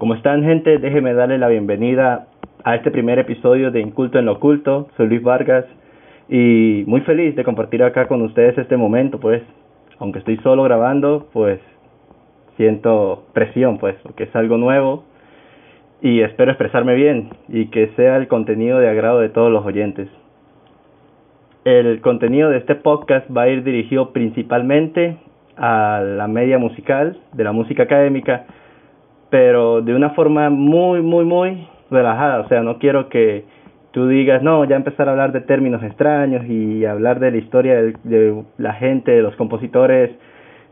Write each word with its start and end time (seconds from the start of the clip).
¿Cómo 0.00 0.14
están 0.14 0.42
gente? 0.42 0.78
Déjenme 0.78 1.12
darle 1.12 1.36
la 1.36 1.48
bienvenida 1.48 2.28
a 2.64 2.74
este 2.74 2.90
primer 2.90 3.18
episodio 3.18 3.70
de 3.70 3.82
Inculto 3.82 4.18
en 4.18 4.24
lo 4.24 4.32
Oculto. 4.32 4.88
Soy 4.96 5.08
Luis 5.08 5.22
Vargas 5.22 5.66
y 6.26 6.84
muy 6.86 7.02
feliz 7.02 7.36
de 7.36 7.44
compartir 7.44 7.82
acá 7.82 8.08
con 8.08 8.22
ustedes 8.22 8.56
este 8.56 8.78
momento, 8.78 9.20
pues, 9.20 9.42
aunque 9.98 10.20
estoy 10.20 10.38
solo 10.38 10.62
grabando, 10.62 11.28
pues 11.34 11.60
siento 12.56 13.24
presión, 13.34 13.76
pues, 13.76 13.94
porque 14.02 14.24
es 14.24 14.34
algo 14.34 14.56
nuevo 14.56 15.04
y 16.00 16.22
espero 16.22 16.50
expresarme 16.50 16.94
bien 16.94 17.28
y 17.48 17.66
que 17.66 17.88
sea 17.88 18.16
el 18.16 18.26
contenido 18.26 18.78
de 18.78 18.88
agrado 18.88 19.20
de 19.20 19.28
todos 19.28 19.52
los 19.52 19.66
oyentes. 19.66 20.08
El 21.66 22.00
contenido 22.00 22.48
de 22.48 22.56
este 22.56 22.74
podcast 22.74 23.28
va 23.36 23.42
a 23.42 23.48
ir 23.50 23.64
dirigido 23.64 24.14
principalmente 24.14 25.18
a 25.58 26.00
la 26.02 26.26
media 26.26 26.56
musical, 26.56 27.18
de 27.34 27.44
la 27.44 27.52
música 27.52 27.82
académica, 27.82 28.46
pero 29.30 29.80
de 29.80 29.94
una 29.94 30.10
forma 30.10 30.50
muy, 30.50 31.00
muy, 31.02 31.24
muy 31.24 31.66
relajada. 31.90 32.40
O 32.40 32.48
sea, 32.48 32.62
no 32.62 32.78
quiero 32.78 33.08
que 33.08 33.44
tú 33.92 34.08
digas, 34.08 34.42
no, 34.42 34.64
ya 34.64 34.76
empezar 34.76 35.08
a 35.08 35.12
hablar 35.12 35.32
de 35.32 35.40
términos 35.40 35.82
extraños 35.82 36.44
y 36.46 36.84
hablar 36.84 37.20
de 37.20 37.30
la 37.30 37.36
historia 37.38 37.80
de, 37.82 38.42
la 38.58 38.74
gente, 38.74 39.12
de 39.12 39.22
los 39.22 39.34
compositores, 39.36 40.10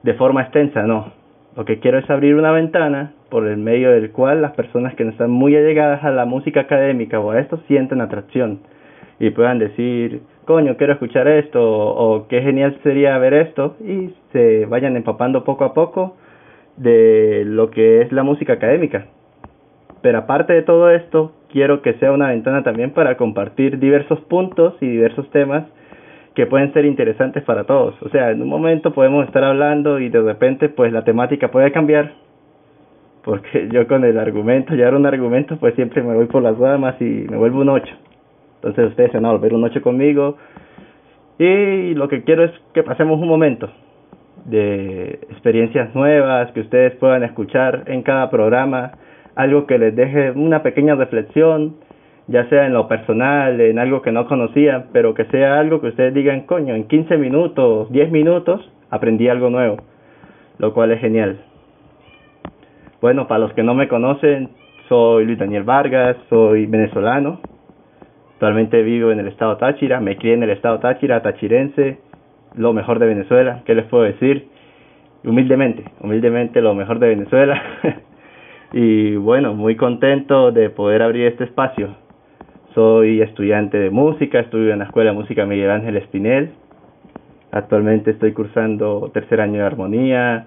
de 0.03 0.15
forma 0.15 0.43
extensa, 0.43 0.83
no. 0.83 1.13
Lo 1.57 1.65
que 1.65 1.81
quiero 1.81 1.99
es 1.99 2.09
abrir 2.11 2.37
una 2.37 2.53
ventana 2.53 3.15
por 3.31 3.47
el 3.47 3.57
medio 3.57 3.91
del 3.91 4.13
cual 4.13 4.43
las 4.43 4.53
personas 4.53 4.95
que 4.95 5.05
no 5.05 5.11
están 5.11 5.31
muy 5.31 5.57
allegadas 5.57 6.05
a 6.05 6.11
la 6.11 6.25
música 6.25 6.61
académica 6.61 7.19
o 7.19 7.31
a 7.33 7.41
esto 7.41 7.59
sienten 7.67 8.01
atracción 8.01 8.61
y 9.19 9.31
puedan 9.31 9.59
decir, 9.59 10.23
coño, 10.45 10.77
quiero 10.77 10.93
escuchar 10.93 11.27
esto 11.27 11.61
o 11.61 12.29
qué 12.29 12.43
genial 12.43 12.79
sería 12.85 13.19
ver 13.19 13.35
esto 13.35 13.77
y 13.81 14.15
se 14.33 14.67
vayan 14.67 14.97
empapando 14.97 15.43
poco 15.43 15.65
a 15.65 15.75
poco 15.75 16.15
de 16.79 17.43
lo 17.45 17.71
que 17.71 18.03
es 18.03 18.13
la 18.13 18.23
música 18.23 18.55
académica. 18.55 19.07
Pero 20.01 20.19
aparte 20.19 20.53
de 20.53 20.63
todo 20.63 20.91
esto, 20.91 21.33
quiero 21.51 21.83
que 21.83 21.95
sea 21.95 22.13
una 22.13 22.29
ventana 22.29 22.63
también 22.63 22.93
para 22.93 23.17
compartir 23.17 23.79
diversos 23.79 24.21
puntos 24.23 24.75
y 24.81 24.87
diversos 24.87 25.29
temas 25.31 25.65
que 26.35 26.47
pueden 26.47 26.73
ser 26.73 26.85
interesantes 26.85 27.43
para 27.43 27.65
todos. 27.65 28.01
O 28.03 28.09
sea, 28.11 28.31
en 28.31 28.41
un 28.41 28.49
momento 28.49 28.93
podemos 28.93 29.27
estar 29.27 29.43
hablando 29.43 29.99
y 29.99 30.09
de 30.09 30.21
repente 30.21 30.69
pues 30.69 30.93
la 30.93 31.03
temática 31.03 31.51
puede 31.51 31.73
cambiar. 31.73 32.13
Porque 33.25 33.69
yo 33.73 33.89
con 33.89 34.05
el 34.05 34.19
argumento, 34.19 34.75
llevar 34.75 34.95
un 34.95 35.07
argumento, 35.07 35.57
pues 35.57 35.75
siempre 35.75 36.03
me 36.03 36.15
voy 36.15 36.27
por 36.27 36.43
las 36.43 36.57
ramas 36.57 36.95
y 37.01 37.27
me 37.29 37.37
vuelvo 37.37 37.61
un 37.61 37.71
8. 37.71 37.93
Entonces 38.57 38.91
ustedes 38.91 39.11
se 39.11 39.17
van 39.19 39.27
a 39.27 39.33
volver 39.33 39.53
un 39.53 39.65
8 39.65 39.83
conmigo. 39.83 40.37
Y 41.41 41.95
lo 41.95 42.09
que 42.09 42.23
quiero 42.23 42.45
es 42.45 42.53
que 42.73 42.85
pasemos 42.85 43.21
un 43.21 43.29
momento 43.29 43.69
de 44.49 45.21
experiencias 45.31 45.95
nuevas 45.95 46.51
que 46.53 46.61
ustedes 46.61 46.95
puedan 46.97 47.23
escuchar 47.23 47.85
en 47.87 48.03
cada 48.03 48.31
programa, 48.31 48.93
algo 49.35 49.67
que 49.67 49.79
les 49.79 49.95
deje 49.95 50.33
una 50.33 50.63
pequeña 50.63 50.95
reflexión, 50.95 51.77
ya 52.27 52.49
sea 52.49 52.67
en 52.67 52.73
lo 52.73 52.89
personal, 52.89 53.61
en 53.61 53.79
algo 53.79 54.03
que 54.03 54.13
no 54.13 54.27
conocían, 54.27 54.87
pero 54.93 55.15
que 55.15 55.25
sea 55.27 55.59
algo 55.59 55.81
que 55.81 55.89
ustedes 55.89 56.15
digan, 56.15 56.43
coño, 56.43 56.75
en 56.75 56.89
15 56.89 57.17
minutos, 57.17 57.91
10 57.91 58.11
minutos, 58.11 58.71
aprendí 58.91 59.29
algo 59.29 59.51
nuevo, 59.51 59.77
lo 60.59 60.75
cual 60.75 60.93
es 60.93 61.01
genial. 61.01 61.39
Bueno, 63.01 63.29
para 63.29 63.41
los 63.41 63.53
que 63.53 63.63
no 63.63 63.75
me 63.75 63.89
conocen, 63.89 64.51
soy 64.89 65.25
Luis 65.25 65.39
Daniel 65.39 65.63
Vargas, 65.63 66.17
soy 66.29 66.67
venezolano, 66.67 67.41
actualmente 68.33 68.83
vivo 68.83 69.11
en 69.11 69.21
el 69.21 69.29
estado 69.29 69.57
Táchira, 69.57 70.01
me 70.01 70.17
crié 70.17 70.35
en 70.35 70.43
el 70.43 70.51
estado 70.51 70.79
Táchira, 70.81 71.23
tachirense, 71.23 71.99
lo 72.55 72.73
mejor 72.73 72.99
de 72.99 73.07
Venezuela, 73.07 73.63
¿qué 73.65 73.75
les 73.75 73.87
puedo 73.87 74.05
decir? 74.05 74.49
Humildemente, 75.25 75.85
humildemente 76.01 76.61
lo 76.61 76.75
mejor 76.75 76.99
de 76.99 77.09
Venezuela. 77.09 77.61
y 78.73 79.17
bueno, 79.17 79.55
muy 79.55 79.77
contento 79.77 80.53
de 80.53 80.71
poder 80.71 81.03
abrir 81.03 81.27
este 81.27 81.45
espacio. 81.45 81.97
Soy 82.75 83.23
estudiante 83.23 83.79
de 83.79 83.91
música, 83.91 84.41
estudio 84.41 84.73
en 84.73 84.81
la 84.81 84.85
Escuela 84.85 85.11
de 85.11 85.17
Música 85.17 85.45
Miguel 85.47 85.71
Ángel 85.71 85.97
Espinel. 85.97 86.51
Actualmente 87.51 88.11
estoy 88.11 88.33
cursando 88.33 89.11
tercer 89.13 89.41
año 89.41 89.61
de 89.61 89.67
armonía. 89.67 90.47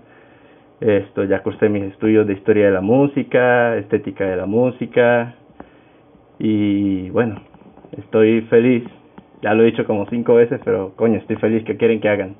Esto 0.79 1.23
ya 1.25 1.44
cursé 1.44 1.69
mis 1.69 1.84
estudios 1.84 2.25
de 2.28 2.34
historia 2.34 2.66
de 2.66 2.72
la 2.72 2.81
música, 2.81 3.75
estética 3.78 4.25
de 4.25 4.38
la 4.38 4.45
música. 4.45 5.35
Y 6.40 7.09
bueno, 7.09 7.41
estoy 7.97 8.41
feliz 8.41 8.84
ya 9.41 9.53
lo 9.53 9.63
he 9.63 9.68
dicho 9.68 9.85
como 9.85 10.06
cinco 10.07 10.35
veces, 10.35 10.62
pero 10.63 10.94
coño, 10.96 11.18
estoy 11.18 11.35
feliz 11.38 11.63
que 11.63 11.78
quieren 11.78 12.00
que 12.00 12.09
hagan. 12.09 12.35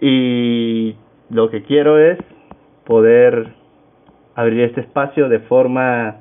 Y 0.00 0.96
lo 1.30 1.50
que 1.50 1.62
quiero 1.62 1.98
es 1.98 2.18
poder 2.84 3.48
abrir 4.34 4.60
este 4.62 4.80
espacio 4.80 5.28
de 5.28 5.38
forma 5.40 6.16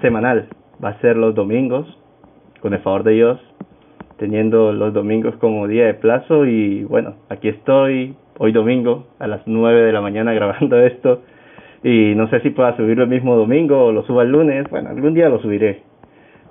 semanal. 0.00 0.48
Va 0.82 0.90
a 0.90 1.00
ser 1.00 1.16
los 1.16 1.34
domingos, 1.34 1.86
con 2.60 2.72
el 2.72 2.80
favor 2.80 3.02
de 3.02 3.12
Dios, 3.12 3.40
teniendo 4.18 4.72
los 4.72 4.94
domingos 4.94 5.34
como 5.36 5.66
día 5.66 5.86
de 5.86 5.94
plazo. 5.94 6.46
Y 6.46 6.84
bueno, 6.84 7.14
aquí 7.28 7.48
estoy 7.48 8.14
hoy 8.38 8.52
domingo 8.52 9.06
a 9.18 9.26
las 9.26 9.42
nueve 9.46 9.82
de 9.82 9.92
la 9.92 10.00
mañana 10.00 10.32
grabando 10.34 10.78
esto. 10.78 11.22
Y 11.82 12.14
no 12.14 12.28
sé 12.28 12.40
si 12.40 12.50
pueda 12.50 12.76
subirlo 12.76 13.04
el 13.04 13.10
mismo 13.10 13.36
domingo 13.36 13.86
o 13.86 13.92
lo 13.92 14.04
suba 14.04 14.22
el 14.22 14.30
lunes. 14.30 14.70
Bueno, 14.70 14.90
algún 14.90 15.14
día 15.14 15.28
lo 15.28 15.40
subiré 15.40 15.82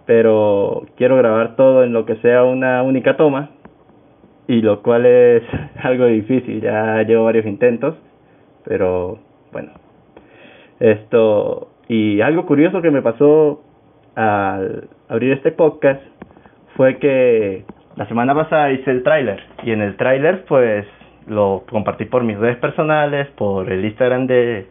pero 0.05 0.83
quiero 0.95 1.17
grabar 1.17 1.55
todo 1.55 1.64
que 2.05 2.15
sea 2.17 2.43
una 2.43 2.83
única 2.83 3.17
toma 3.17 3.49
y 4.47 4.61
lo 4.61 4.81
cual 4.81 5.05
es 5.05 5.43
algo 5.83 6.05
difícil, 6.05 6.61
ya 6.61 7.01
llevo 7.03 7.25
varios 7.25 7.45
intentos, 7.45 7.95
pero 8.63 9.19
bueno, 9.51 9.71
esto 10.79 11.69
y 11.87 12.21
algo 12.21 12.45
curioso 12.45 12.81
que 12.81 12.91
me 12.91 13.01
pasó 13.01 13.61
al 14.15 14.89
abrir 15.09 15.33
este 15.33 15.51
podcast 15.51 16.01
fue 16.75 16.97
que 16.97 17.65
la 17.95 18.07
semana 18.07 18.33
pasada 18.33 18.71
hice 18.71 18.91
el 18.91 19.03
tráiler 19.03 19.41
y 19.63 19.71
en 19.71 19.81
el 19.81 19.95
tráiler 19.95 20.45
pues 20.45 20.85
lo 21.27 21.63
compartí 21.69 22.05
por 22.05 22.23
mis 22.23 22.37
redes 22.37 22.57
personales, 22.57 23.27
por 23.31 23.71
el 23.71 23.83
Instagram 23.85 24.27
de, 24.27 24.67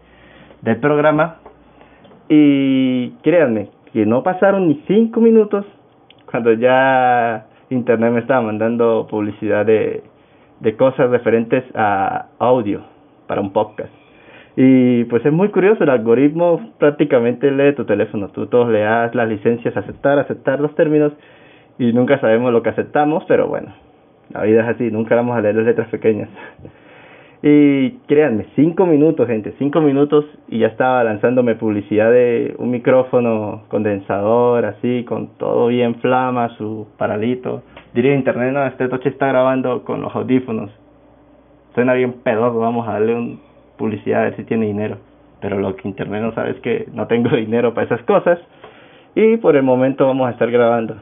del 0.62 0.76
programa. 0.76 1.38
Y 2.28 3.10
créanme 3.22 3.68
que 3.92 4.06
no 4.06 4.22
pasaron 4.22 4.68
ni 4.68 4.82
cinco 4.86 5.20
minutos 5.20 5.66
cuando 6.34 6.52
ya 6.52 7.46
internet 7.70 8.12
me 8.12 8.18
estaba 8.18 8.42
mandando 8.42 9.06
publicidad 9.08 9.64
de, 9.64 10.02
de 10.58 10.76
cosas 10.76 11.08
referentes 11.08 11.62
a 11.76 12.26
audio 12.40 12.80
para 13.28 13.40
un 13.40 13.52
podcast. 13.52 13.92
Y 14.56 15.04
pues 15.04 15.24
es 15.24 15.32
muy 15.32 15.50
curioso, 15.50 15.84
el 15.84 15.90
algoritmo 15.90 16.72
prácticamente 16.80 17.52
lee 17.52 17.76
tu 17.76 17.84
teléfono, 17.84 18.30
tú 18.30 18.48
todos 18.48 18.68
le 18.68 18.80
das 18.80 19.14
las 19.14 19.28
licencias, 19.28 19.76
aceptar, 19.76 20.18
aceptar 20.18 20.58
los 20.58 20.74
términos 20.74 21.12
y 21.78 21.92
nunca 21.92 22.18
sabemos 22.18 22.52
lo 22.52 22.64
que 22.64 22.70
aceptamos, 22.70 23.22
pero 23.28 23.46
bueno, 23.46 23.72
la 24.30 24.42
vida 24.42 24.62
es 24.62 24.74
así, 24.74 24.90
nunca 24.90 25.14
vamos 25.14 25.36
a 25.36 25.40
leer 25.40 25.54
las 25.54 25.66
letras 25.66 25.88
pequeñas. 25.88 26.30
Y 27.46 27.98
créanme, 28.06 28.46
cinco 28.56 28.86
minutos, 28.86 29.26
gente, 29.26 29.52
cinco 29.58 29.82
minutos 29.82 30.24
y 30.48 30.60
ya 30.60 30.68
estaba 30.68 31.04
lanzándome 31.04 31.56
publicidad 31.56 32.10
de 32.10 32.54
un 32.56 32.70
micrófono 32.70 33.64
condensador, 33.68 34.64
así, 34.64 35.04
con 35.04 35.36
todo 35.36 35.66
bien 35.66 35.96
flama, 35.96 36.56
su 36.56 36.86
paralito. 36.96 37.62
Diría 37.92 38.14
internet, 38.14 38.54
no, 38.54 38.64
este 38.64 38.88
toche 38.88 39.10
está 39.10 39.26
grabando 39.26 39.84
con 39.84 40.00
los 40.00 40.16
audífonos. 40.16 40.70
Suena 41.74 41.92
bien 41.92 42.14
pedoso, 42.22 42.60
vamos 42.60 42.88
a 42.88 42.92
darle 42.92 43.14
un 43.14 43.40
publicidad 43.76 44.22
a 44.22 44.24
ver 44.24 44.36
si 44.36 44.44
tiene 44.44 44.64
dinero. 44.64 44.96
Pero 45.42 45.58
lo 45.58 45.76
que 45.76 45.86
internet 45.86 46.22
no 46.22 46.32
sabe 46.32 46.52
es 46.52 46.60
que 46.60 46.88
no 46.94 47.08
tengo 47.08 47.28
dinero 47.36 47.74
para 47.74 47.84
esas 47.84 48.02
cosas. 48.04 48.38
Y 49.14 49.36
por 49.36 49.54
el 49.54 49.64
momento 49.64 50.06
vamos 50.06 50.28
a 50.28 50.30
estar 50.30 50.50
grabando 50.50 50.96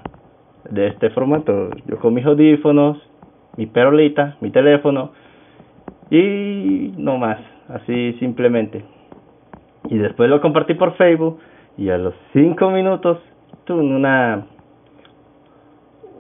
de 0.68 0.88
este 0.88 1.10
formato. 1.10 1.70
Yo 1.86 2.00
con 2.00 2.12
mis 2.14 2.26
audífonos, 2.26 2.98
mi 3.56 3.66
perolita, 3.66 4.38
mi 4.40 4.50
teléfono 4.50 5.12
y 6.12 6.92
no 6.98 7.16
más, 7.16 7.38
así 7.68 8.12
simplemente. 8.20 8.84
Y 9.88 9.96
después 9.96 10.28
lo 10.28 10.42
compartí 10.42 10.74
por 10.74 10.94
Facebook 10.96 11.40
y 11.78 11.88
a 11.88 11.96
los 11.96 12.14
cinco 12.34 12.70
minutos 12.70 13.18
tuve 13.64 13.80
una 13.80 14.44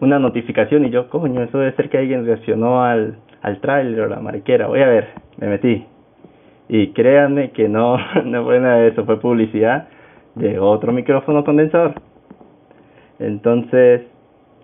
una 0.00 0.18
notificación 0.18 0.86
y 0.86 0.90
yo, 0.90 1.08
coño, 1.10 1.42
eso 1.42 1.58
debe 1.58 1.76
ser 1.76 1.90
que 1.90 1.98
alguien 1.98 2.24
reaccionó 2.24 2.82
al, 2.82 3.18
al 3.42 3.60
trailer 3.60 4.00
o 4.00 4.08
la 4.08 4.18
mariquera. 4.18 4.66
Voy 4.66 4.80
a 4.80 4.88
ver, 4.88 5.08
me 5.36 5.46
metí. 5.46 5.86
Y 6.68 6.88
créanme 6.88 7.50
que 7.50 7.68
no, 7.68 7.98
no 8.24 8.44
fue 8.44 8.60
nada 8.60 8.78
de 8.78 8.88
eso, 8.88 9.04
fue 9.04 9.20
publicidad 9.20 9.88
de 10.34 10.58
otro 10.58 10.92
micrófono 10.92 11.44
condensador. 11.44 11.94
Entonces, 13.18 14.02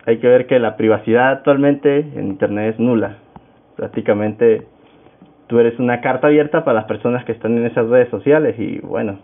hay 0.06 0.18
que 0.18 0.26
ver 0.26 0.46
que 0.46 0.58
la 0.58 0.76
privacidad 0.76 1.30
actualmente 1.30 1.98
en 1.98 2.28
Internet 2.28 2.74
es 2.74 2.80
nula. 2.80 3.18
Prácticamente 3.76 4.66
tú 5.48 5.58
eres 5.58 5.78
una 5.78 6.00
carta 6.00 6.28
abierta 6.28 6.64
para 6.64 6.80
las 6.80 6.84
personas 6.84 7.24
que 7.24 7.32
están 7.32 7.56
en 7.58 7.66
esas 7.66 7.88
redes 7.88 8.08
sociales 8.10 8.54
y 8.58 8.78
bueno, 8.78 9.18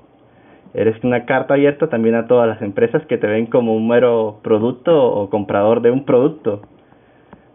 eres 0.74 1.02
una 1.04 1.24
carta 1.24 1.54
abierta 1.54 1.88
también 1.88 2.16
a 2.16 2.26
todas 2.26 2.48
las 2.48 2.60
empresas 2.62 3.04
que 3.06 3.18
te 3.18 3.26
ven 3.26 3.46
como 3.46 3.74
un 3.74 3.86
mero 3.86 4.40
producto 4.42 4.92
o 4.92 5.30
comprador 5.30 5.80
de 5.82 5.90
un 5.90 6.04
producto. 6.04 6.62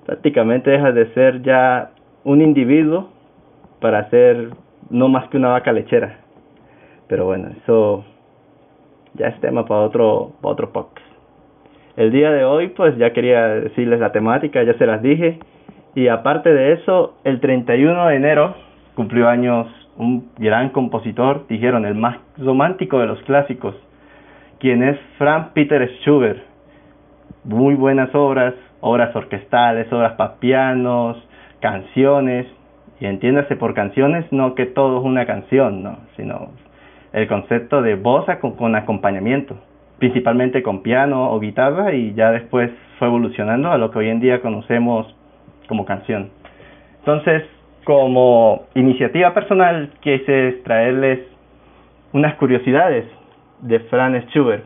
Prácticamente 0.06 0.72
dejas 0.72 0.96
de 0.96 1.14
ser 1.14 1.42
ya 1.42 1.92
un 2.24 2.42
individuo 2.42 3.10
para 3.82 4.10
ser 4.10 4.50
no 4.90 5.10
más 5.10 5.28
que 5.30 5.38
una 5.38 5.50
vaca 5.50 5.72
lechera. 5.72 6.20
Pero 7.08 7.26
bueno, 7.26 7.50
eso 7.62 8.06
ya 9.16 9.28
es 9.28 9.40
tema 9.42 9.66
para 9.66 9.82
otro, 9.82 10.32
para 10.42 10.54
otro 10.54 10.72
podcast. 10.72 11.06
El 11.98 12.12
día 12.12 12.32
de 12.32 12.46
hoy, 12.46 12.70
pues 12.70 12.96
ya 12.98 13.12
quería 13.12 13.48
decirles 13.48 14.00
la 14.00 14.12
temática, 14.12 14.64
ya 14.64 14.74
se 14.78 14.86
las 14.86 15.02
dije. 15.02 15.40
Y 16.00 16.08
aparte 16.08 16.54
de 16.54 16.72
eso, 16.72 17.18
el 17.26 17.42
31 17.42 18.08
de 18.08 18.16
enero 18.16 18.56
cumplió 18.96 19.28
años 19.28 19.68
un 19.98 20.30
gran 20.38 20.70
compositor, 20.70 21.46
dijeron, 21.50 21.86
el 21.86 21.94
más 21.94 22.16
romántico 22.38 23.00
de 23.00 23.08
los 23.08 23.22
clásicos, 23.24 23.76
quien 24.60 24.82
es 24.82 24.98
Franz 25.18 25.50
Peter 25.50 25.92
Schubert. 26.00 26.40
Muy 27.44 27.76
buenas 27.76 28.16
obras, 28.16 28.54
obras 28.80 29.14
orquestales, 29.14 29.92
obras 29.92 30.14
para 30.14 30.36
pianos, 30.36 31.18
canciones, 31.60 32.48
y 33.02 33.06
entiéndase 33.06 33.58
por 33.58 33.74
canciones 33.74 34.24
no 34.32 34.56
que 34.56 34.68
todo 34.68 35.00
es 35.00 35.06
una 35.06 35.26
canción, 35.26 35.84
no, 35.84 35.98
sino 36.16 36.52
el 37.12 37.28
concepto 37.28 37.82
de 37.82 37.96
voz 37.96 38.26
con, 38.40 38.56
con 38.56 38.74
acompañamiento, 38.78 39.58
principalmente 39.98 40.64
con 40.64 40.82
piano 40.82 41.34
o 41.34 41.42
guitarra 41.42 41.92
y 41.94 42.14
ya 42.14 42.32
después 42.32 42.72
fue 43.00 43.10
evolucionando 43.10 43.70
a 43.70 43.78
lo 43.78 43.92
que 43.92 44.00
hoy 44.00 44.08
en 44.08 44.22
día 44.22 44.42
conocemos 44.42 45.19
como 45.70 45.86
canción. 45.86 46.32
Entonces, 47.00 47.44
como 47.86 48.66
iniciativa 48.76 49.34
personal, 49.34 49.92
quise 50.02 50.60
traerles 50.66 51.20
unas 52.12 52.36
curiosidades 52.36 53.06
de 53.62 53.80
Franz 53.82 54.26
Schubert. 54.32 54.66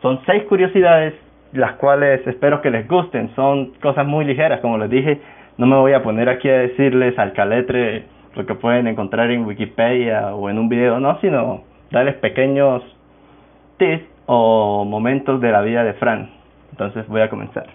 Son 0.00 0.20
seis 0.26 0.44
curiosidades, 0.44 1.14
las 1.52 1.72
cuales 1.74 2.24
espero 2.26 2.62
que 2.62 2.70
les 2.70 2.86
gusten. 2.86 3.34
Son 3.34 3.72
cosas 3.82 4.06
muy 4.06 4.24
ligeras, 4.24 4.60
como 4.60 4.78
les 4.78 4.90
dije. 4.90 5.20
No 5.58 5.66
me 5.66 5.76
voy 5.76 5.92
a 5.92 6.02
poner 6.02 6.28
aquí 6.28 6.48
a 6.48 6.58
decirles 6.58 7.18
al 7.18 7.32
caletre 7.32 8.04
lo 8.34 8.46
que 8.46 8.54
pueden 8.54 8.86
encontrar 8.86 9.30
en 9.30 9.44
Wikipedia 9.44 10.34
o 10.34 10.48
en 10.48 10.58
un 10.58 10.68
video, 10.68 10.98
no, 10.98 11.18
sino 11.20 11.62
darles 11.90 12.14
pequeños 12.16 12.82
tips 13.76 14.04
o 14.26 14.84
momentos 14.84 15.40
de 15.40 15.52
la 15.52 15.62
vida 15.62 15.84
de 15.84 15.92
Franz. 15.94 16.30
Entonces 16.70 17.06
voy 17.08 17.20
a 17.20 17.28
comenzar. 17.28 17.66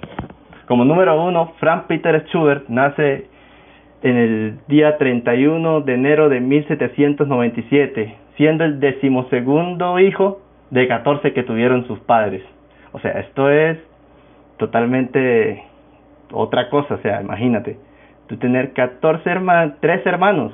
Como 0.68 0.84
número 0.84 1.24
uno, 1.24 1.54
Franz 1.60 1.86
Peter 1.88 2.26
Schubert 2.28 2.68
nace 2.68 3.28
en 4.04 4.18
el 4.18 4.60
día 4.68 4.98
31 4.98 5.80
de 5.82 5.94
enero 5.94 6.28
de 6.28 6.42
1797, 6.42 8.16
siendo 8.36 8.66
el 8.66 8.82
decimosegundo 8.82 9.98
hijo 9.98 10.42
de 10.70 10.90
14 10.90 11.32
que 11.32 11.44
tuvieron 11.44 11.88
sus 11.88 12.00
padres. 12.00 12.44
O 12.92 13.00
sea, 13.00 13.12
esto 13.12 13.50
es 13.50 13.78
totalmente 14.58 15.64
otra 16.34 16.70
cosa, 16.70 16.96
o 16.96 16.98
sea, 16.98 17.22
imagínate, 17.22 17.78
tú 18.28 18.36
tener 18.36 18.74
14 18.74 19.30
hermanos, 19.30 19.76
hermanos, 19.82 20.52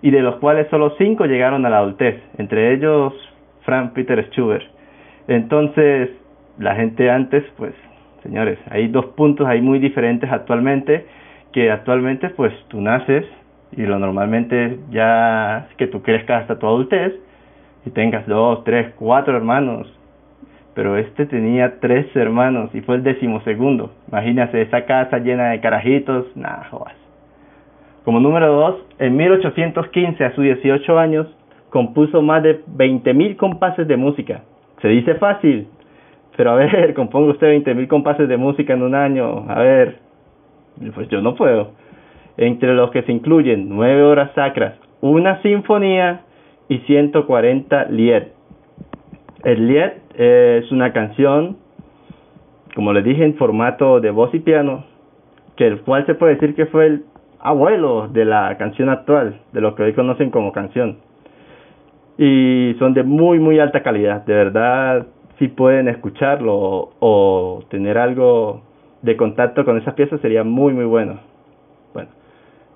y 0.00 0.10
de 0.10 0.22
los 0.22 0.36
cuales 0.36 0.68
solo 0.70 0.94
5 0.96 1.26
llegaron 1.26 1.66
a 1.66 1.70
la 1.70 1.78
adultez, 1.78 2.18
entre 2.38 2.72
ellos 2.72 3.12
Frank 3.66 3.92
Peter 3.92 4.26
Schubert. 4.30 4.64
Entonces, 5.28 6.08
la 6.58 6.74
gente 6.76 7.10
antes, 7.10 7.44
pues, 7.58 7.74
señores, 8.24 8.58
hay 8.70 8.88
dos 8.88 9.06
puntos 9.16 9.46
ahí 9.46 9.60
muy 9.60 9.78
diferentes 9.78 10.30
actualmente, 10.32 11.06
que 11.52 11.70
actualmente, 11.70 12.30
pues, 12.30 12.52
tú 12.68 12.80
naces, 12.80 13.24
y 13.76 13.82
lo 13.82 13.98
normalmente 13.98 14.78
ya 14.90 15.68
es 15.70 15.76
que 15.76 15.86
tú 15.86 16.02
crezcas 16.02 16.42
hasta 16.42 16.58
tu 16.58 16.66
adultez, 16.66 17.12
y 17.86 17.90
tengas 17.90 18.26
dos, 18.26 18.64
tres, 18.64 18.92
cuatro 18.96 19.36
hermanos. 19.36 19.86
Pero 20.74 20.96
este 20.96 21.26
tenía 21.26 21.78
tres 21.78 22.06
hermanos 22.16 22.74
y 22.74 22.80
fue 22.80 22.96
el 22.96 23.04
decimosegundo. 23.04 23.92
Imagínate 24.08 24.62
esa 24.62 24.84
casa 24.86 25.18
llena 25.18 25.50
de 25.50 25.60
carajitos, 25.60 26.36
nada, 26.36 26.66
jodas. 26.70 26.96
Como 28.04 28.18
número 28.20 28.52
dos, 28.52 28.76
en 28.98 29.16
1815, 29.16 30.24
a 30.24 30.34
sus 30.34 30.44
18 30.44 30.98
años, 30.98 31.26
compuso 31.70 32.22
más 32.22 32.42
de 32.42 32.64
20.000 32.66 33.36
compases 33.36 33.86
de 33.86 33.96
música. 33.96 34.42
Se 34.82 34.88
dice 34.88 35.14
fácil, 35.14 35.68
pero 36.36 36.52
a 36.52 36.54
ver, 36.56 36.94
componga 36.94 37.32
usted 37.32 37.48
20.000 37.64 37.88
compases 37.88 38.28
de 38.28 38.36
música 38.36 38.72
en 38.72 38.82
un 38.82 38.94
año. 38.94 39.44
A 39.48 39.60
ver, 39.60 39.98
pues 40.94 41.08
yo 41.08 41.20
no 41.20 41.34
puedo. 41.34 41.72
Entre 42.36 42.74
los 42.74 42.90
que 42.90 43.02
se 43.02 43.12
incluyen 43.12 43.68
nueve 43.68 44.02
horas 44.02 44.32
sacras, 44.34 44.74
una 45.00 45.40
sinfonía 45.42 46.22
y 46.68 46.78
140 46.78 47.84
Lied. 47.90 48.24
El 49.44 49.68
Lied 49.68 49.92
es 50.16 50.72
una 50.72 50.92
canción, 50.92 51.58
como 52.74 52.92
les 52.92 53.04
dije, 53.04 53.24
en 53.24 53.34
formato 53.34 54.00
de 54.00 54.10
voz 54.10 54.34
y 54.34 54.40
piano, 54.40 54.84
que 55.56 55.66
el 55.66 55.82
cual 55.82 56.06
se 56.06 56.14
puede 56.14 56.34
decir 56.34 56.54
que 56.54 56.66
fue 56.66 56.86
el 56.86 57.04
abuelo 57.38 58.08
de 58.08 58.24
la 58.24 58.56
canción 58.56 58.88
actual, 58.88 59.40
de 59.52 59.60
lo 59.60 59.74
que 59.74 59.82
hoy 59.82 59.92
conocen 59.92 60.30
como 60.30 60.52
canción. 60.52 60.96
Y 62.16 62.74
son 62.78 62.94
de 62.94 63.02
muy, 63.02 63.38
muy 63.38 63.58
alta 63.58 63.82
calidad, 63.82 64.24
de 64.24 64.34
verdad, 64.34 65.06
si 65.38 65.48
pueden 65.48 65.88
escucharlo 65.88 66.90
o, 67.00 67.64
tener 67.68 67.98
algo 67.98 68.62
de 69.02 69.16
contacto 69.16 69.64
con 69.64 69.78
esas 69.78 69.94
piezas 69.94 70.20
sería 70.20 70.44
muy, 70.44 70.72
muy 70.72 70.84
bueno. 70.84 71.18
Bueno, 71.92 72.10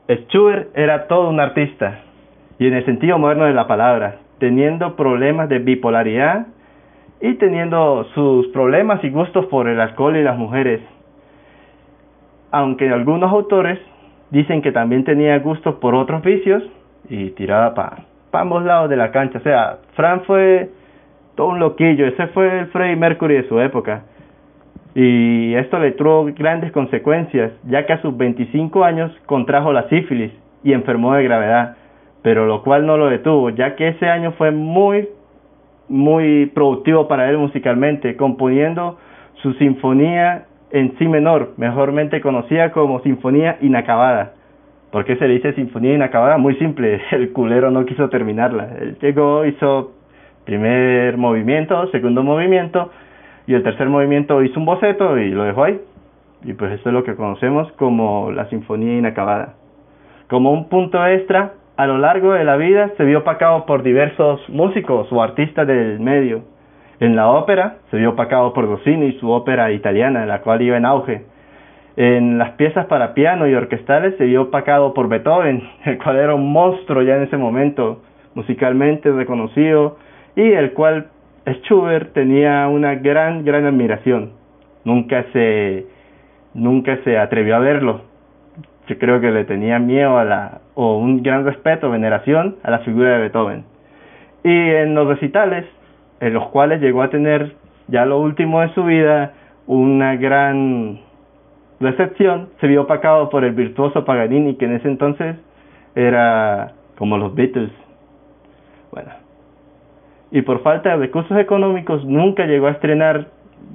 Schubert 0.08 0.76
era 0.76 1.06
todo 1.06 1.28
un 1.28 1.40
artista, 1.40 2.00
y 2.58 2.66
en 2.66 2.74
el 2.74 2.84
sentido 2.84 3.18
moderno 3.18 3.44
de 3.44 3.54
la 3.54 3.66
palabra, 3.66 4.16
teniendo 4.38 4.96
problemas 4.96 5.48
de 5.48 5.58
bipolaridad 5.58 6.46
y 7.20 7.34
teniendo 7.34 8.04
sus 8.14 8.48
problemas 8.48 9.02
y 9.04 9.10
gustos 9.10 9.46
por 9.46 9.68
el 9.68 9.80
alcohol 9.80 10.16
y 10.16 10.22
las 10.22 10.36
mujeres. 10.36 10.80
Aunque 12.50 12.88
algunos 12.90 13.30
autores 13.30 13.78
dicen 14.30 14.62
que 14.62 14.72
también 14.72 15.04
tenía 15.04 15.38
gustos 15.38 15.76
por 15.76 15.94
otros 15.94 16.22
vicios 16.22 16.62
y 17.08 17.30
tiraba 17.30 17.74
para 17.74 18.04
ambos 18.32 18.64
lados 18.64 18.90
de 18.90 18.96
la 18.96 19.10
cancha. 19.10 19.38
O 19.38 19.42
sea, 19.42 19.78
Fran 19.94 20.22
fue 20.22 20.70
todo 21.38 21.48
un 21.48 21.58
loquillo, 21.60 22.06
ese 22.06 22.26
fue 22.28 22.58
el 22.58 22.66
Freddie 22.66 22.96
Mercury 22.96 23.36
de 23.36 23.48
su 23.48 23.58
época. 23.60 24.02
Y 24.94 25.54
esto 25.54 25.78
le 25.78 25.92
tuvo 25.92 26.24
grandes 26.36 26.72
consecuencias, 26.72 27.52
ya 27.64 27.86
que 27.86 27.94
a 27.94 28.02
sus 28.02 28.14
25 28.14 28.84
años 28.84 29.10
contrajo 29.24 29.72
la 29.72 29.88
sífilis 29.88 30.32
y 30.62 30.74
enfermó 30.74 31.14
de 31.14 31.24
gravedad 31.24 31.76
pero 32.22 32.46
lo 32.46 32.62
cual 32.62 32.86
no 32.86 32.96
lo 32.96 33.08
detuvo, 33.08 33.50
ya 33.50 33.76
que 33.76 33.88
ese 33.88 34.06
año 34.08 34.32
fue 34.32 34.50
muy, 34.50 35.08
muy 35.88 36.46
productivo 36.46 37.08
para 37.08 37.30
él 37.30 37.38
musicalmente, 37.38 38.16
componiendo 38.16 38.98
su 39.42 39.54
sinfonía 39.54 40.44
en 40.70 40.98
si 40.98 41.08
menor, 41.08 41.54
mejormente 41.56 42.20
conocida 42.20 42.72
como 42.72 43.00
Sinfonía 43.00 43.56
Inacabada. 43.62 44.34
¿Por 44.90 45.04
qué 45.04 45.16
se 45.16 45.26
le 45.26 45.34
dice 45.34 45.54
Sinfonía 45.54 45.94
Inacabada? 45.94 46.36
Muy 46.36 46.56
simple, 46.56 47.00
el 47.12 47.32
culero 47.32 47.70
no 47.70 47.86
quiso 47.86 48.08
terminarla. 48.10 48.76
Él 48.80 48.98
llegó, 49.00 49.46
hizo 49.46 49.92
primer 50.48 51.18
movimiento, 51.18 51.90
segundo 51.90 52.22
movimiento, 52.22 52.90
y 53.46 53.52
el 53.52 53.62
tercer 53.62 53.86
movimiento 53.90 54.42
hizo 54.42 54.58
un 54.58 54.64
boceto 54.64 55.18
y 55.18 55.28
lo 55.28 55.44
dejó 55.44 55.64
ahí. 55.64 55.78
Y 56.42 56.54
pues 56.54 56.72
esto 56.72 56.88
es 56.88 56.94
lo 56.94 57.04
que 57.04 57.16
conocemos 57.16 57.70
como 57.72 58.30
la 58.32 58.48
Sinfonía 58.48 58.96
Inacabada. 58.96 59.56
Como 60.26 60.50
un 60.50 60.70
punto 60.70 61.06
extra, 61.06 61.52
a 61.76 61.86
lo 61.86 61.98
largo 61.98 62.32
de 62.32 62.44
la 62.44 62.56
vida 62.56 62.92
se 62.96 63.04
vio 63.04 63.18
opacado 63.18 63.66
por 63.66 63.82
diversos 63.82 64.40
músicos 64.48 65.12
o 65.12 65.22
artistas 65.22 65.66
del 65.66 66.00
medio. 66.00 66.44
En 66.98 67.14
la 67.14 67.28
ópera 67.28 67.76
se 67.90 67.98
vio 67.98 68.10
opacado 68.10 68.54
por 68.54 68.66
Rossini 68.66 69.08
y 69.08 69.18
su 69.18 69.30
ópera 69.30 69.70
italiana, 69.70 70.24
la 70.24 70.40
cual 70.40 70.62
iba 70.62 70.78
en 70.78 70.86
auge. 70.86 71.26
En 71.96 72.38
las 72.38 72.52
piezas 72.52 72.86
para 72.86 73.12
piano 73.12 73.46
y 73.46 73.54
orquestales 73.54 74.16
se 74.16 74.24
vio 74.24 74.44
opacado 74.44 74.94
por 74.94 75.10
Beethoven, 75.10 75.62
el 75.84 75.98
cual 75.98 76.16
era 76.16 76.34
un 76.34 76.50
monstruo 76.50 77.02
ya 77.02 77.16
en 77.16 77.24
ese 77.24 77.36
momento, 77.36 78.00
musicalmente 78.34 79.12
reconocido, 79.12 79.98
y 80.38 80.52
el 80.52 80.72
cual 80.72 81.08
Schubert 81.64 82.12
tenía 82.12 82.68
una 82.68 82.94
gran, 82.94 83.44
gran 83.44 83.66
admiración. 83.66 84.30
Nunca 84.84 85.24
se, 85.32 85.84
nunca 86.54 86.96
se 87.02 87.18
atrevió 87.18 87.56
a 87.56 87.58
verlo, 87.58 88.02
yo 88.86 88.98
creo 88.98 89.20
que 89.20 89.32
le 89.32 89.44
tenía 89.44 89.80
miedo 89.80 90.16
a 90.16 90.24
la, 90.24 90.60
o 90.74 90.96
un 90.96 91.24
gran 91.24 91.44
respeto, 91.44 91.90
veneración 91.90 92.54
a 92.62 92.70
la 92.70 92.78
figura 92.80 93.14
de 93.14 93.18
Beethoven. 93.18 93.64
Y 94.44 94.50
en 94.50 94.94
los 94.94 95.08
recitales, 95.08 95.66
en 96.20 96.34
los 96.34 96.46
cuales 96.50 96.80
llegó 96.80 97.02
a 97.02 97.10
tener 97.10 97.56
ya 97.88 98.06
lo 98.06 98.20
último 98.20 98.60
de 98.60 98.72
su 98.74 98.84
vida, 98.84 99.32
una 99.66 100.14
gran 100.14 101.00
recepción, 101.80 102.50
se 102.60 102.68
vio 102.68 102.82
opacado 102.82 103.28
por 103.28 103.42
el 103.42 103.54
virtuoso 103.54 104.04
Paganini, 104.04 104.54
que 104.54 104.66
en 104.66 104.76
ese 104.76 104.86
entonces 104.86 105.34
era 105.96 106.74
como 106.96 107.18
los 107.18 107.34
Beatles. 107.34 107.72
Bueno, 108.92 109.10
y 110.30 110.42
por 110.42 110.62
falta 110.62 110.90
de 110.90 110.96
recursos 110.96 111.38
económicos 111.38 112.04
nunca 112.04 112.46
llegó 112.46 112.66
a 112.66 112.72
estrenar 112.72 113.28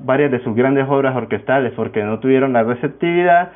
varias 0.06 0.32
de 0.32 0.44
sus 0.44 0.56
grandes 0.56 0.88
obras 0.88 1.16
orquestales 1.16 1.74
porque 1.76 2.04
no 2.04 2.20
tuvieron 2.20 2.54
la 2.54 2.64
receptividad 2.64 3.52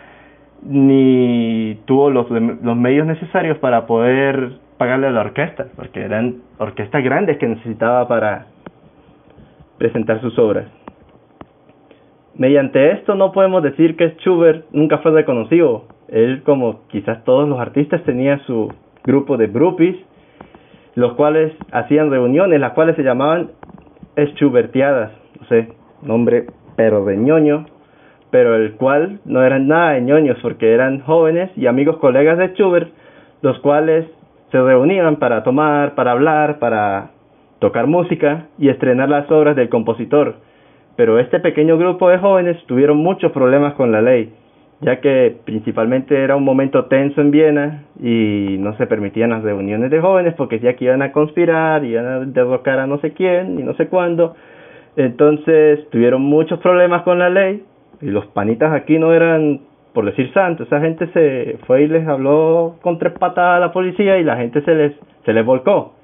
ni 0.63 1.79
tuvo 1.85 2.09
los, 2.09 2.29
los 2.29 2.75
medios 2.75 3.05
necesarios 3.05 3.57
para 3.59 3.85
poder 3.85 4.53
pagarle 4.77 5.07
a 5.07 5.11
la 5.11 5.21
orquesta, 5.21 5.67
porque 5.75 6.01
eran 6.01 6.37
orquestas 6.57 7.03
grandes 7.03 7.37
que 7.37 7.47
necesitaba 7.47 8.07
para 8.07 8.47
presentar 9.77 10.21
sus 10.21 10.37
obras. 10.39 10.65
Mediante 12.35 12.91
esto 12.91 13.15
no 13.15 13.31
podemos 13.31 13.63
decir 13.63 13.95
que 13.95 14.15
Schubert 14.19 14.65
nunca 14.71 14.99
fue 14.99 15.11
reconocido. 15.11 15.85
Él, 16.07 16.43
como 16.43 16.87
quizás 16.87 17.23
todos 17.23 17.49
los 17.49 17.59
artistas, 17.59 18.03
tenía 18.03 18.39
su 18.45 18.71
grupo 19.03 19.37
de 19.37 19.47
groupies, 19.47 19.95
los 20.97 21.13
cuales 21.13 21.53
hacían 21.71 22.09
reuniones, 22.09 22.59
las 22.59 22.73
cuales 22.73 22.95
se 22.95 23.03
llamaban 23.03 23.51
Schubertiadas, 24.17 25.11
no 25.39 25.45
sé, 25.45 25.67
nombre 26.01 26.47
pero 26.75 27.05
de 27.05 27.15
ñoño, 27.15 27.67
pero 28.31 28.55
el 28.55 28.73
cual 28.73 29.19
no 29.23 29.43
eran 29.43 29.67
nada 29.67 29.91
de 29.91 30.01
ñoños 30.01 30.39
porque 30.41 30.73
eran 30.73 31.01
jóvenes 31.01 31.51
y 31.55 31.67
amigos 31.67 31.97
colegas 31.97 32.39
de 32.39 32.47
Schubert, 32.55 32.89
los 33.43 33.59
cuales 33.59 34.07
se 34.51 34.59
reunían 34.59 35.17
para 35.17 35.43
tomar, 35.43 35.93
para 35.93 36.13
hablar, 36.13 36.57
para 36.57 37.11
tocar 37.59 37.85
música 37.85 38.47
y 38.57 38.69
estrenar 38.69 39.07
las 39.07 39.29
obras 39.29 39.55
del 39.55 39.69
compositor. 39.69 40.37
Pero 40.95 41.19
este 41.19 41.39
pequeño 41.39 41.77
grupo 41.77 42.09
de 42.09 42.17
jóvenes 42.17 42.57
tuvieron 42.65 42.97
muchos 42.97 43.31
problemas 43.33 43.75
con 43.75 43.91
la 43.91 44.01
ley, 44.01 44.33
ya 44.79 44.99
que 45.01 45.35
principalmente 45.43 46.23
era 46.23 46.35
un 46.35 46.43
momento 46.43 46.85
tenso 46.85 47.19
en 47.21 47.31
Viena 47.31 47.83
y 47.99 48.57
no 48.59 48.77
se 48.77 48.85
permitían 48.85 49.31
las 49.31 49.43
reuniones 49.43 49.89
de 49.89 49.99
jóvenes 49.99 50.35
porque 50.35 50.59
ya 50.59 50.75
que 50.75 50.85
iban 50.85 51.01
a 51.01 51.11
conspirar, 51.11 51.83
iban 51.83 52.05
a 52.05 52.19
derrocar 52.19 52.79
a 52.79 52.87
no 52.87 52.99
sé 52.99 53.13
quién 53.13 53.59
y 53.59 53.63
no 53.63 53.73
sé 53.73 53.87
cuándo. 53.87 54.35
Entonces 54.95 55.87
tuvieron 55.89 56.21
muchos 56.21 56.59
problemas 56.59 57.01
con 57.03 57.17
la 57.17 57.29
ley 57.29 57.63
y 58.01 58.07
los 58.07 58.27
panitas 58.27 58.71
aquí 58.71 58.99
no 58.99 59.13
eran, 59.13 59.61
por 59.93 60.05
decir 60.05 60.31
santos, 60.33 60.67
esa 60.67 60.79
gente 60.79 61.07
se 61.07 61.57
fue 61.65 61.83
y 61.83 61.87
les 61.87 62.07
habló 62.07 62.75
con 62.81 62.99
tres 62.99 63.13
patadas 63.13 63.57
a 63.57 63.59
la 63.59 63.71
policía 63.71 64.19
y 64.19 64.23
la 64.23 64.37
gente 64.37 64.61
se 64.61 64.75
les, 64.75 64.93
se 65.25 65.33
les 65.33 65.43
volcó, 65.43 65.95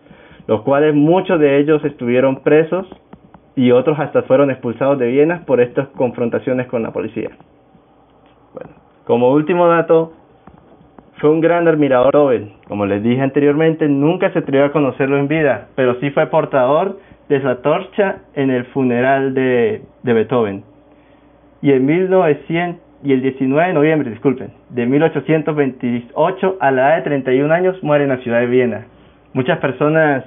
los 0.47 0.61
cuales 0.61 0.95
muchos 0.95 1.39
de 1.39 1.59
ellos 1.59 1.85
estuvieron 1.85 2.37
presos 2.37 2.87
y 3.55 3.71
otros 3.71 3.99
hasta 3.99 4.23
fueron 4.23 4.49
expulsados 4.49 4.97
de 4.97 5.07
Viena 5.07 5.43
por 5.45 5.61
estas 5.61 5.89
confrontaciones 5.89 6.65
con 6.67 6.81
la 6.81 6.91
policía. 6.91 7.29
Bueno, 8.53 8.69
como 9.05 9.31
último 9.31 9.67
dato, 9.67 10.13
fue 11.17 11.29
un 11.29 11.41
gran 11.41 11.67
admirador 11.67 12.13
Nobel. 12.13 12.51
Como 12.67 12.85
les 12.85 13.01
dije 13.03 13.21
anteriormente, 13.21 13.87
nunca 13.87 14.31
se 14.31 14.39
atrevió 14.39 14.65
a 14.65 14.71
conocerlo 14.71 15.17
en 15.17 15.27
vida, 15.27 15.67
pero 15.75 15.99
sí 15.99 16.09
fue 16.11 16.27
portador 16.27 16.99
de 17.29 17.39
la 17.39 17.61
torcha 17.61 18.17
en 18.35 18.51
el 18.51 18.65
funeral 18.65 19.33
de, 19.33 19.81
de 20.03 20.13
Beethoven. 20.13 20.63
Y 21.61 21.71
en 21.71 21.85
1900 21.85 22.81
y 23.03 23.11
el 23.11 23.21
19 23.21 23.67
de 23.67 23.73
noviembre, 23.73 24.09
disculpen, 24.09 24.51
de 24.69 24.85
1828 24.85 26.57
a 26.59 26.71
la 26.71 26.89
edad 26.89 26.95
de 26.97 27.01
31 27.03 27.53
años 27.53 27.83
muere 27.83 28.05
en 28.05 28.11
la 28.11 28.17
ciudad 28.17 28.39
de 28.39 28.47
Viena. 28.47 28.85
Muchas 29.33 29.59
personas 29.59 30.23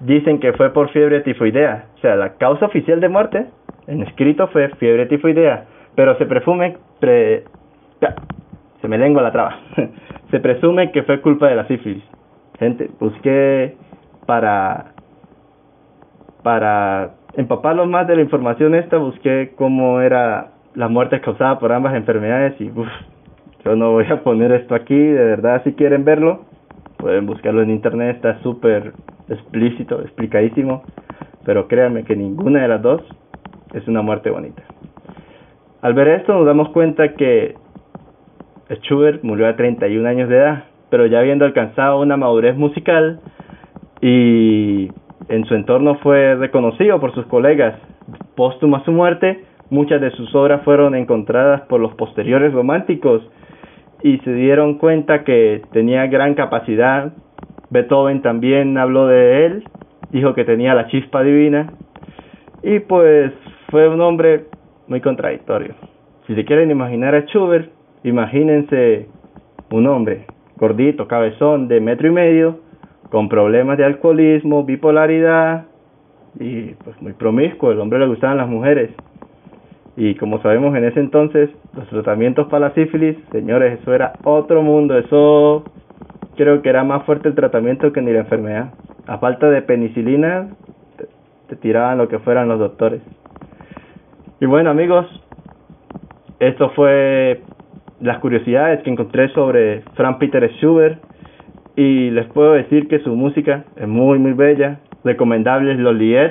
dicen 0.00 0.40
que 0.40 0.52
fue 0.54 0.72
por 0.72 0.90
fiebre 0.90 1.20
tifoidea, 1.20 1.86
o 1.96 1.98
sea, 2.00 2.16
la 2.16 2.34
causa 2.34 2.66
oficial 2.66 3.00
de 3.00 3.08
muerte 3.08 3.46
en 3.86 4.02
escrito 4.02 4.48
fue 4.48 4.68
fiebre 4.78 5.06
tifoidea, 5.06 5.66
pero 5.94 6.16
se 6.18 6.26
presume 6.26 6.76
pre, 6.98 7.44
se 8.80 8.88
me 8.88 8.98
lengua 8.98 9.22
la 9.22 9.32
traba. 9.32 9.58
se 10.30 10.40
presume 10.40 10.92
que 10.92 11.02
fue 11.02 11.20
culpa 11.20 11.48
de 11.48 11.56
la 11.56 11.66
sífilis. 11.66 12.04
Gente, 12.58 12.90
busqué 12.98 13.76
para 14.26 14.92
para 16.42 17.14
empaparlo 17.34 17.86
más 17.86 18.06
de 18.06 18.16
la 18.16 18.22
información 18.22 18.74
esta, 18.74 18.96
busqué 18.96 19.52
cómo 19.56 20.00
era 20.00 20.52
la 20.74 20.88
muerte 20.88 21.20
causada 21.20 21.58
por 21.58 21.72
ambas 21.72 21.94
enfermedades 21.94 22.58
y 22.60 22.70
yo 23.64 23.76
no 23.76 23.92
voy 23.92 24.06
a 24.06 24.22
poner 24.22 24.52
esto 24.52 24.74
aquí, 24.74 24.96
de 24.96 25.24
verdad 25.24 25.62
si 25.64 25.74
quieren 25.74 26.04
verlo, 26.04 26.44
pueden 26.96 27.26
buscarlo 27.26 27.62
en 27.62 27.70
internet, 27.70 28.16
está 28.16 28.40
súper 28.42 28.92
explícito, 29.28 30.00
explicadísimo, 30.00 30.82
pero 31.44 31.68
créanme 31.68 32.04
que 32.04 32.16
ninguna 32.16 32.62
de 32.62 32.68
las 32.68 32.82
dos 32.82 33.02
es 33.74 33.86
una 33.86 34.02
muerte 34.02 34.30
bonita. 34.30 34.62
Al 35.82 35.94
ver 35.94 36.08
esto 36.08 36.34
nos 36.34 36.44
damos 36.44 36.68
cuenta 36.70 37.14
que 37.14 37.54
Schubert 38.82 39.22
murió 39.22 39.48
a 39.48 39.56
31 39.56 40.06
años 40.06 40.28
de 40.28 40.36
edad, 40.36 40.64
pero 40.90 41.06
ya 41.06 41.20
habiendo 41.20 41.46
alcanzado 41.46 42.00
una 42.00 42.18
madurez 42.18 42.54
musical 42.54 43.20
y 44.02 44.90
en 45.28 45.44
su 45.46 45.54
entorno 45.54 45.96
fue 46.02 46.34
reconocido 46.34 47.00
por 47.00 47.14
sus 47.14 47.24
colegas. 47.26 47.76
Póstuma 48.36 48.78
a 48.78 48.84
su 48.84 48.92
muerte, 48.92 49.42
muchas 49.70 50.02
de 50.02 50.10
sus 50.10 50.34
obras 50.34 50.62
fueron 50.64 50.94
encontradas 50.94 51.62
por 51.62 51.80
los 51.80 51.94
posteriores 51.94 52.52
románticos 52.52 53.22
y 54.02 54.18
se 54.18 54.34
dieron 54.34 54.74
cuenta 54.76 55.24
que 55.24 55.62
tenía 55.72 56.06
gran 56.08 56.34
capacidad. 56.34 57.14
Beethoven 57.70 58.20
también 58.20 58.76
habló 58.76 59.06
de 59.06 59.46
él, 59.46 59.64
dijo 60.10 60.34
que 60.34 60.44
tenía 60.44 60.74
la 60.74 60.88
chispa 60.88 61.22
divina 61.22 61.72
y 62.62 62.80
pues 62.80 63.32
fue 63.70 63.88
un 63.88 64.02
hombre 64.02 64.44
muy 64.90 65.00
contradictorio. 65.00 65.74
Si 66.26 66.34
se 66.34 66.44
quieren 66.44 66.70
imaginar 66.70 67.14
a 67.14 67.22
Schubert, 67.22 67.70
imagínense 68.02 69.06
un 69.70 69.86
hombre 69.86 70.26
gordito, 70.56 71.08
cabezón, 71.08 71.68
de 71.68 71.80
metro 71.80 72.08
y 72.08 72.10
medio, 72.10 72.58
con 73.08 73.28
problemas 73.28 73.78
de 73.78 73.84
alcoholismo, 73.84 74.64
bipolaridad 74.64 75.64
y 76.38 76.74
pues 76.84 77.00
muy 77.00 77.12
promiscuo, 77.14 77.72
el 77.72 77.80
hombre 77.80 77.98
le 77.98 78.06
gustaban 78.06 78.36
las 78.36 78.48
mujeres. 78.48 78.90
Y 79.96 80.14
como 80.16 80.40
sabemos 80.42 80.76
en 80.76 80.84
ese 80.84 81.00
entonces, 81.00 81.50
los 81.74 81.88
tratamientos 81.88 82.48
para 82.48 82.68
la 82.68 82.74
sífilis, 82.74 83.16
señores, 83.32 83.80
eso 83.80 83.94
era 83.94 84.12
otro 84.24 84.62
mundo, 84.62 84.98
eso 84.98 85.64
creo 86.36 86.62
que 86.62 86.68
era 86.68 86.84
más 86.84 87.04
fuerte 87.04 87.28
el 87.28 87.34
tratamiento 87.34 87.92
que 87.92 88.02
ni 88.02 88.12
la 88.12 88.20
enfermedad. 88.20 88.74
A 89.06 89.18
falta 89.18 89.50
de 89.50 89.62
penicilina, 89.62 90.50
te, 90.96 91.06
te 91.48 91.56
tiraban 91.56 91.98
lo 91.98 92.08
que 92.08 92.18
fueran 92.18 92.48
los 92.48 92.58
doctores. 92.58 93.02
Y 94.42 94.46
bueno 94.46 94.70
amigos, 94.70 95.06
esto 96.38 96.70
fue 96.70 97.42
las 98.00 98.20
curiosidades 98.20 98.82
que 98.82 98.88
encontré 98.88 99.28
sobre 99.34 99.82
Frank 99.96 100.16
Peter 100.18 100.50
Schubert 100.52 100.98
y 101.76 102.08
les 102.08 102.24
puedo 102.28 102.52
decir 102.52 102.88
que 102.88 103.00
su 103.00 103.14
música 103.14 103.64
es 103.76 103.86
muy 103.86 104.18
muy 104.18 104.32
bella, 104.32 104.80
recomendable 105.04 105.72
es 105.72 105.78
los 105.78 105.94
Lied. 105.94 106.30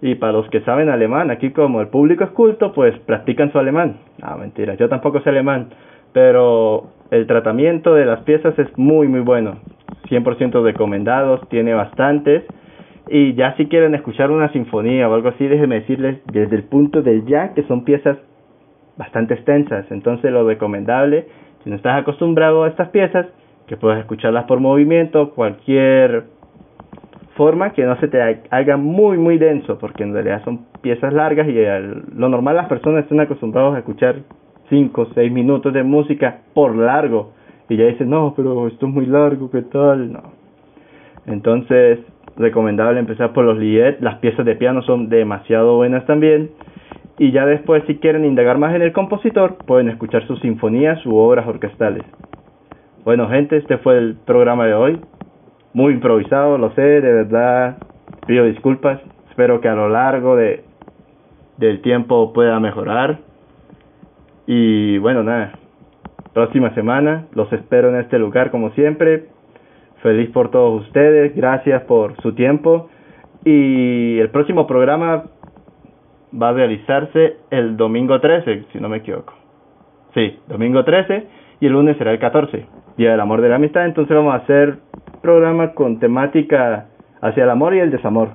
Y 0.00 0.16
para 0.16 0.32
los 0.32 0.50
que 0.50 0.62
saben 0.62 0.88
alemán, 0.88 1.30
aquí 1.30 1.50
como 1.50 1.80
el 1.80 1.86
público 1.86 2.24
es 2.24 2.30
culto, 2.30 2.72
pues 2.72 2.98
practican 3.06 3.52
su 3.52 3.60
alemán. 3.60 3.98
No, 4.20 4.36
mentira, 4.36 4.74
yo 4.74 4.88
tampoco 4.88 5.20
sé 5.20 5.28
alemán, 5.30 5.68
pero 6.12 6.88
el 7.12 7.28
tratamiento 7.28 7.94
de 7.94 8.04
las 8.04 8.18
piezas 8.22 8.58
es 8.58 8.66
muy 8.76 9.06
muy 9.06 9.20
bueno. 9.20 9.58
100% 10.10 10.60
recomendados, 10.64 11.48
tiene 11.50 11.72
bastantes. 11.72 12.42
Y 13.08 13.34
ya 13.34 13.56
si 13.56 13.66
quieren 13.66 13.94
escuchar 13.94 14.30
una 14.30 14.52
sinfonía 14.52 15.08
o 15.08 15.14
algo 15.14 15.28
así, 15.28 15.46
déjenme 15.46 15.80
decirles 15.80 16.20
desde 16.32 16.56
el 16.56 16.64
punto 16.64 17.02
del 17.02 17.24
ya 17.26 17.52
que 17.54 17.62
son 17.64 17.84
piezas 17.84 18.16
bastante 18.96 19.34
extensas. 19.34 19.90
Entonces 19.90 20.30
lo 20.30 20.46
recomendable, 20.46 21.26
si 21.64 21.70
no 21.70 21.76
estás 21.76 22.00
acostumbrado 22.00 22.64
a 22.64 22.68
estas 22.68 22.88
piezas, 22.90 23.26
que 23.66 23.76
puedas 23.76 23.98
escucharlas 24.00 24.44
por 24.44 24.60
movimiento, 24.60 25.30
cualquier 25.30 26.24
forma 27.36 27.72
que 27.72 27.84
no 27.84 27.98
se 27.98 28.08
te 28.08 28.20
haga 28.50 28.76
muy 28.76 29.16
muy 29.16 29.38
denso, 29.38 29.78
porque 29.78 30.02
en 30.02 30.12
realidad 30.12 30.42
son 30.44 30.66
piezas 30.82 31.12
largas 31.12 31.48
y 31.48 31.54
lo 32.14 32.28
normal 32.28 32.56
las 32.56 32.68
personas 32.68 33.04
están 33.04 33.20
acostumbrados 33.20 33.74
a 33.74 33.78
escuchar 33.78 34.16
5 34.68 35.00
o 35.00 35.06
6 35.14 35.32
minutos 35.32 35.72
de 35.72 35.82
música 35.82 36.40
por 36.54 36.76
largo 36.76 37.32
y 37.68 37.76
ya 37.76 37.86
dicen, 37.86 38.10
no, 38.10 38.34
pero 38.36 38.68
esto 38.68 38.86
es 38.86 38.92
muy 38.92 39.06
largo, 39.06 39.50
¿qué 39.50 39.62
tal? 39.62 40.12
No. 40.12 40.22
Entonces, 41.26 42.00
recomendable 42.36 43.00
empezar 43.00 43.32
por 43.32 43.44
los 43.44 43.58
lied, 43.58 43.96
las 44.00 44.16
piezas 44.18 44.44
de 44.44 44.56
piano 44.56 44.82
son 44.82 45.08
demasiado 45.08 45.76
buenas 45.76 46.06
también. 46.06 46.50
Y 47.18 47.30
ya 47.30 47.46
después, 47.46 47.84
si 47.86 47.96
quieren 47.96 48.24
indagar 48.24 48.58
más 48.58 48.74
en 48.74 48.82
el 48.82 48.92
compositor, 48.92 49.56
pueden 49.66 49.88
escuchar 49.88 50.26
sus 50.26 50.40
sinfonías 50.40 51.04
u 51.06 51.16
obras 51.16 51.46
orquestales. 51.46 52.02
Bueno, 53.04 53.28
gente, 53.28 53.56
este 53.56 53.78
fue 53.78 53.98
el 53.98 54.16
programa 54.24 54.66
de 54.66 54.74
hoy. 54.74 55.00
Muy 55.74 55.92
improvisado, 55.92 56.58
lo 56.58 56.70
sé, 56.72 56.82
de 56.82 57.12
verdad. 57.12 57.78
Pido 58.26 58.44
disculpas. 58.44 59.00
Espero 59.30 59.60
que 59.60 59.68
a 59.68 59.74
lo 59.74 59.88
largo 59.88 60.36
de 60.36 60.64
del 61.56 61.80
tiempo 61.82 62.32
pueda 62.32 62.58
mejorar. 62.60 63.18
Y 64.46 64.98
bueno, 64.98 65.22
nada. 65.22 65.52
Próxima 66.32 66.74
semana 66.74 67.26
los 67.34 67.52
espero 67.52 67.90
en 67.90 68.00
este 68.00 68.18
lugar 68.18 68.50
como 68.50 68.70
siempre. 68.70 69.26
Feliz 70.02 70.30
por 70.30 70.50
todos 70.50 70.82
ustedes, 70.82 71.34
gracias 71.36 71.82
por 71.84 72.20
su 72.22 72.34
tiempo. 72.34 72.88
Y 73.44 74.18
el 74.18 74.30
próximo 74.30 74.66
programa 74.66 75.24
va 76.40 76.48
a 76.48 76.52
realizarse 76.52 77.36
el 77.50 77.76
domingo 77.76 78.20
13, 78.20 78.64
si 78.72 78.80
no 78.80 78.88
me 78.88 78.98
equivoco. 78.98 79.34
Sí, 80.14 80.38
domingo 80.48 80.84
13 80.84 81.26
y 81.60 81.66
el 81.66 81.72
lunes 81.72 81.96
será 81.96 82.12
el 82.12 82.18
14. 82.18 82.66
Día 82.96 83.12
del 83.12 83.20
Amor 83.20 83.40
de 83.40 83.48
la 83.48 83.56
Amistad, 83.56 83.86
entonces 83.86 84.14
vamos 84.14 84.34
a 84.34 84.38
hacer 84.38 84.78
programa 85.22 85.72
con 85.72 86.00
temática 86.00 86.88
hacia 87.20 87.44
el 87.44 87.50
amor 87.50 87.74
y 87.74 87.78
el 87.78 87.90
desamor, 87.90 88.30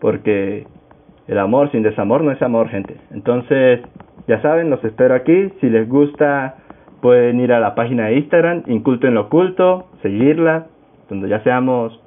porque 0.00 0.66
el 1.28 1.38
amor 1.38 1.70
sin 1.70 1.82
desamor 1.82 2.22
no 2.22 2.32
es 2.32 2.42
amor, 2.42 2.68
gente. 2.68 2.96
Entonces, 3.12 3.80
ya 4.26 4.42
saben, 4.42 4.70
los 4.70 4.82
espero 4.84 5.14
aquí. 5.14 5.52
Si 5.60 5.70
les 5.70 5.88
gusta, 5.88 6.56
pueden 7.00 7.40
ir 7.40 7.52
a 7.52 7.60
la 7.60 7.74
página 7.76 8.06
de 8.06 8.16
Instagram, 8.16 8.64
Inculto 8.66 9.06
en 9.06 9.14
lo 9.14 9.22
Oculto, 9.22 9.86
seguirla, 10.02 10.66
donde 11.08 11.28
ya 11.28 11.40
seamos 11.40 12.00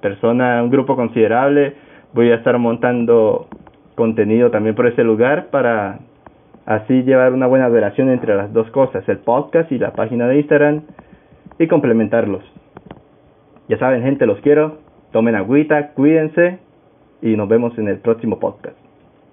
persona, 0.00 0.62
un 0.62 0.70
grupo 0.70 0.96
considerable. 0.96 1.74
Voy 2.12 2.30
a 2.30 2.36
estar 2.36 2.58
montando 2.58 3.48
contenido 3.94 4.50
también 4.50 4.74
por 4.74 4.86
ese 4.86 5.04
lugar 5.04 5.46
para 5.50 6.00
así 6.66 7.02
llevar 7.02 7.32
una 7.32 7.46
buena 7.46 7.68
relación 7.68 8.10
entre 8.10 8.34
las 8.34 8.52
dos 8.52 8.70
cosas, 8.70 9.08
el 9.08 9.18
podcast 9.18 9.70
y 9.72 9.78
la 9.78 9.92
página 9.92 10.26
de 10.28 10.36
Instagram 10.36 10.82
y 11.58 11.66
complementarlos. 11.66 12.42
Ya 13.68 13.78
saben, 13.78 14.02
gente, 14.02 14.26
los 14.26 14.40
quiero. 14.40 14.78
Tomen 15.12 15.36
agüita, 15.36 15.92
cuídense 15.92 16.58
y 17.22 17.36
nos 17.36 17.48
vemos 17.48 17.78
en 17.78 17.88
el 17.88 17.98
próximo 17.98 18.38
podcast. 18.38 18.83